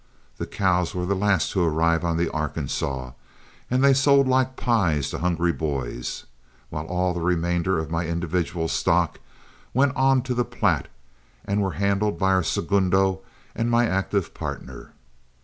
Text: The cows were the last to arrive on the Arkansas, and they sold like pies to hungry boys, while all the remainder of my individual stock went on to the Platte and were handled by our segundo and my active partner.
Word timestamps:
The 0.37 0.47
cows 0.47 0.95
were 0.95 1.05
the 1.05 1.13
last 1.13 1.51
to 1.51 1.61
arrive 1.63 2.03
on 2.03 2.17
the 2.17 2.31
Arkansas, 2.31 3.11
and 3.69 3.83
they 3.83 3.93
sold 3.93 4.27
like 4.27 4.55
pies 4.55 5.11
to 5.11 5.19
hungry 5.19 5.51
boys, 5.51 6.23
while 6.71 6.85
all 6.87 7.13
the 7.13 7.21
remainder 7.21 7.77
of 7.77 7.91
my 7.91 8.07
individual 8.07 8.67
stock 8.67 9.19
went 9.75 9.95
on 9.95 10.23
to 10.23 10.33
the 10.33 10.43
Platte 10.43 10.87
and 11.45 11.61
were 11.61 11.73
handled 11.73 12.17
by 12.17 12.31
our 12.31 12.41
segundo 12.41 13.21
and 13.55 13.69
my 13.69 13.85
active 13.87 14.33
partner. 14.33 14.93